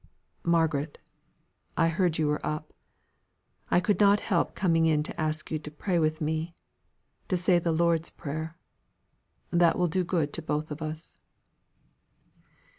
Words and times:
"Margaret, 0.47 0.97
I 1.77 1.89
heard 1.89 2.17
you 2.17 2.25
were 2.25 2.43
up. 2.43 2.73
I 3.69 3.79
could 3.79 3.99
not 3.99 4.19
help 4.21 4.55
coming 4.55 4.87
in 4.87 5.03
to 5.03 5.21
ask 5.21 5.51
you 5.51 5.59
to 5.59 5.69
pray 5.69 5.99
with 5.99 6.21
me 6.21 6.55
to 7.27 7.37
say 7.37 7.59
the 7.59 7.71
Lord's 7.71 8.09
Prayer; 8.09 8.57
that 9.51 9.77
will 9.77 9.85
do 9.87 10.03
good 10.03 10.33
to 10.33 10.41
both 10.41 10.71
of 10.71 10.81
us." 10.81 11.21